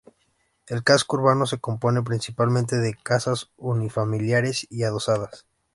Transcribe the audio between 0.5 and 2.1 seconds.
El casco urbano se compone